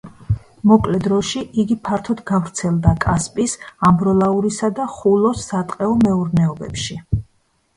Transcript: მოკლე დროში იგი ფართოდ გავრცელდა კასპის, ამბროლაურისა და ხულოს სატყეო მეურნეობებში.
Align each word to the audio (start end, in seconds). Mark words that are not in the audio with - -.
მოკლე 0.69 1.01
დროში 1.07 1.41
იგი 1.63 1.75
ფართოდ 1.89 2.23
გავრცელდა 2.31 2.93
კასპის, 3.05 3.53
ამბროლაურისა 3.91 4.71
და 4.81 4.89
ხულოს 4.95 5.45
სატყეო 5.51 5.93
მეურნეობებში. 6.03 6.99